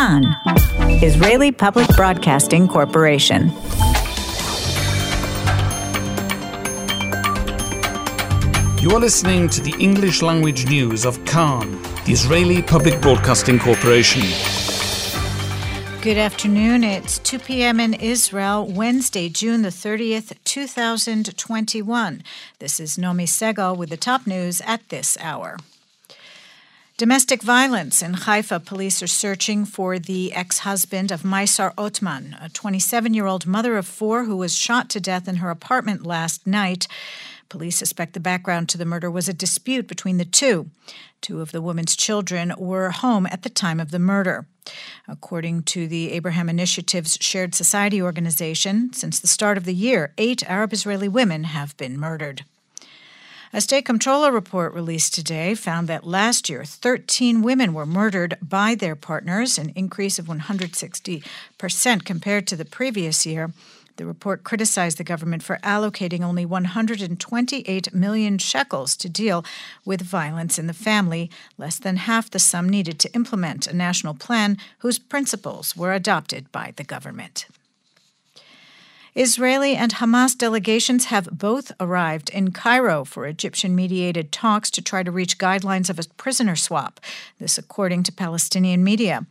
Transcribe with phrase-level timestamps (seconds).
[0.00, 0.34] Kan,
[1.02, 3.52] Israeli Public Broadcasting Corporation.
[8.80, 14.22] You are listening to the English language news of Kan, the Israeli Public Broadcasting Corporation.
[16.00, 16.82] Good afternoon.
[16.82, 17.78] It's 2 p.m.
[17.78, 22.22] in Israel, Wednesday, June the 30th, 2021.
[22.58, 25.58] This is Nomi Segal with the top news at this hour.
[27.00, 28.60] Domestic violence in Haifa.
[28.60, 33.78] Police are searching for the ex husband of Maisar Otman, a 27 year old mother
[33.78, 36.86] of four who was shot to death in her apartment last night.
[37.48, 40.68] Police suspect the background to the murder was a dispute between the two.
[41.22, 44.44] Two of the woman's children were home at the time of the murder.
[45.08, 50.42] According to the Abraham Initiative's Shared Society organization, since the start of the year, eight
[50.46, 52.44] Arab Israeli women have been murdered.
[53.52, 58.76] A state comptroller report released today found that last year 13 women were murdered by
[58.76, 63.50] their partners, an increase of 160% compared to the previous year.
[63.96, 69.44] The report criticized the government for allocating only 128 million shekels to deal
[69.84, 74.14] with violence in the family, less than half the sum needed to implement a national
[74.14, 77.46] plan whose principles were adopted by the government.
[79.16, 85.02] Israeli and Hamas delegations have both arrived in Cairo for Egyptian mediated talks to try
[85.02, 87.00] to reach guidelines of a prisoner swap.
[87.40, 89.26] This, according to Palestinian media.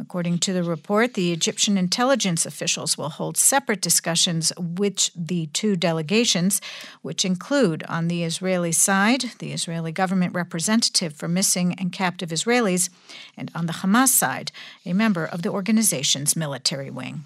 [0.00, 5.76] According to the report, the Egyptian intelligence officials will hold separate discussions with the two
[5.76, 6.60] delegations,
[7.02, 12.90] which include on the Israeli side, the Israeli government representative for missing and captive Israelis,
[13.36, 14.50] and on the Hamas side,
[14.84, 17.24] a member of the organization's military wing.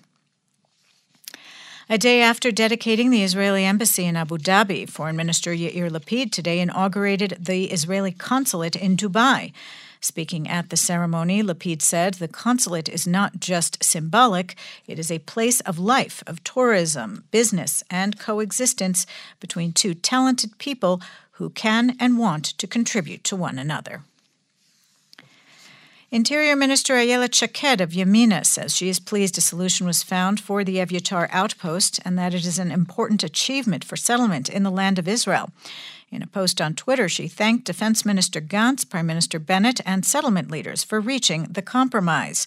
[1.86, 6.60] A day after dedicating the Israeli embassy in Abu Dhabi, Foreign Minister Yair Lapid today
[6.60, 9.52] inaugurated the Israeli consulate in Dubai.
[10.00, 15.18] Speaking at the ceremony, Lapid said the consulate is not just symbolic, it is a
[15.18, 19.04] place of life, of tourism, business, and coexistence
[19.38, 21.02] between two talented people
[21.32, 24.04] who can and want to contribute to one another.
[26.14, 30.62] Interior Minister Ayelet Shaked of Yamina says she is pleased a solution was found for
[30.62, 35.00] the Evyatar outpost and that it is an important achievement for settlement in the land
[35.00, 35.50] of Israel.
[36.12, 40.52] In a post on Twitter, she thanked Defense Minister Gantz, Prime Minister Bennett, and settlement
[40.52, 42.46] leaders for reaching the compromise.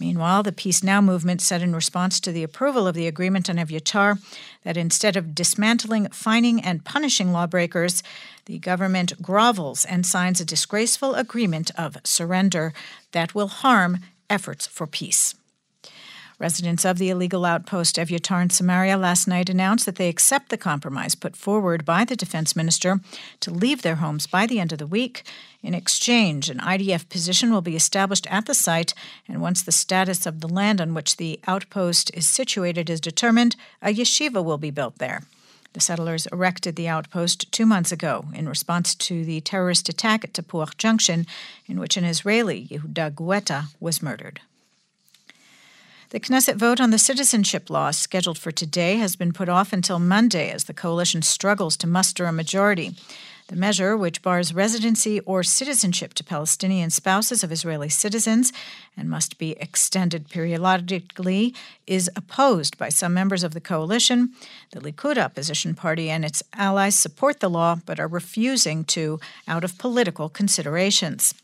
[0.00, 3.56] Meanwhile, the Peace Now movement said in response to the approval of the agreement on
[3.56, 4.18] Evyatar
[4.64, 8.02] that instead of dismantling, fining, and punishing lawbreakers,
[8.46, 12.72] the government grovels and signs a disgraceful agreement of surrender
[13.12, 13.98] that will harm
[14.30, 15.34] efforts for peace.
[16.40, 20.56] Residents of the illegal outpost Evyatar in Samaria last night announced that they accept the
[20.56, 22.98] compromise put forward by the defense minister
[23.40, 25.22] to leave their homes by the end of the week.
[25.62, 28.94] In exchange, an IDF position will be established at the site,
[29.28, 33.54] and once the status of the land on which the outpost is situated is determined,
[33.82, 35.24] a yeshiva will be built there.
[35.74, 40.32] The settlers erected the outpost two months ago in response to the terrorist attack at
[40.32, 41.26] Tapuach Junction,
[41.66, 44.40] in which an Israeli, Yehuda Guetta, was murdered.
[46.10, 50.00] The Knesset vote on the citizenship law scheduled for today has been put off until
[50.00, 52.96] Monday as the coalition struggles to muster a majority.
[53.46, 58.52] The measure, which bars residency or citizenship to Palestinian spouses of Israeli citizens
[58.96, 61.54] and must be extended periodically,
[61.86, 64.30] is opposed by some members of the coalition.
[64.72, 69.62] The Likud opposition party and its allies support the law but are refusing to out
[69.62, 71.34] of political considerations.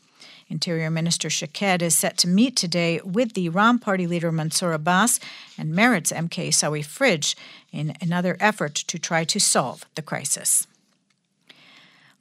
[0.49, 5.19] Interior Minister Shaked is set to meet today with the Ra'am Party leader Mansour Abbas
[5.57, 7.35] and Meretz MK Issawi Frej
[7.71, 10.67] in another effort to try to solve the crisis.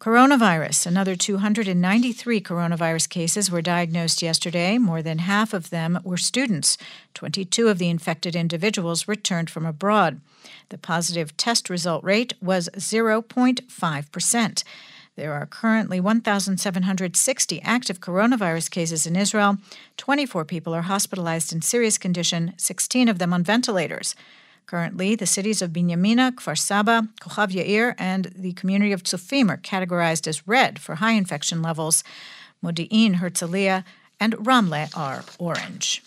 [0.00, 0.86] Coronavirus.
[0.86, 4.76] Another 293 coronavirus cases were diagnosed yesterday.
[4.76, 6.76] More than half of them were students.
[7.14, 10.20] 22 of the infected individuals returned from abroad.
[10.68, 14.64] The positive test result rate was 0.5 percent.
[15.16, 19.56] There are currently 1,760 active coronavirus cases in Israel.
[19.96, 24.14] 24 people are hospitalized in serious condition, 16 of them on ventilators.
[24.66, 29.56] Currently, the cities of Binyamina, Kfar Saba, Kochav Yair, and the community of Tzufim are
[29.56, 32.04] categorized as red for high infection levels.
[32.62, 33.84] Modi'in, Herzliya,
[34.20, 36.02] and Ramle are orange.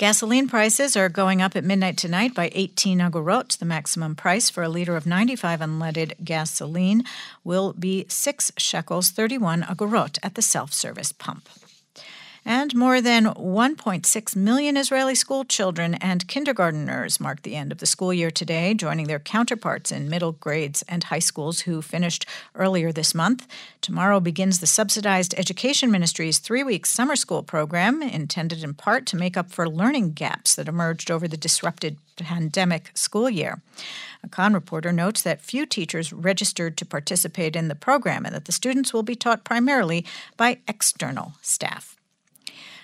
[0.00, 3.58] Gasoline prices are going up at midnight tonight by 18 agorot.
[3.58, 7.04] The maximum price for a liter of 95 unleaded gasoline
[7.44, 11.50] will be 6 shekels 31 agorot at the self service pump.
[12.44, 17.86] And more than 1.6 million Israeli school children and kindergarteners marked the end of the
[17.86, 22.92] school year today, joining their counterparts in middle grades and high schools who finished earlier
[22.92, 23.46] this month.
[23.82, 29.16] Tomorrow begins the Subsidized Education Ministry's three week summer school program, intended in part to
[29.16, 33.60] make up for learning gaps that emerged over the disrupted pandemic school year.
[34.22, 38.46] A Kan reporter notes that few teachers registered to participate in the program and that
[38.46, 40.04] the students will be taught primarily
[40.36, 41.99] by external staff.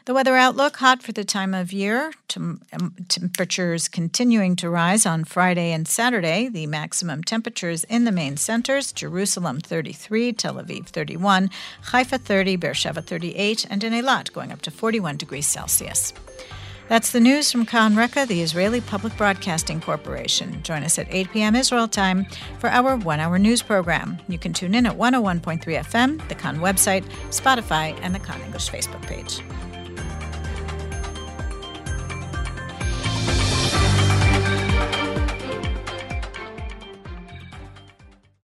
[0.06, 2.12] The weather outlook hot for the time of year.
[2.28, 2.60] Tem-
[3.08, 6.48] temperatures continuing to rise on Friday and Saturday.
[6.48, 11.50] The maximum temperatures in the main centers Jerusalem 33, Tel Aviv 31,
[11.90, 16.12] Haifa 30, Beersheba 38, and in Eilat going up to 41 degrees Celsius.
[16.86, 20.62] That's the news from Kan Reka, the Israeli Public Broadcasting Corporation.
[20.62, 21.56] Join us at 8 p.m.
[21.56, 22.26] Israel time
[22.60, 24.18] for our one hour news program.
[24.28, 28.70] You can tune in at 101.3 FM, the Kan website, Spotify, and the Kan English
[28.70, 29.42] Facebook page.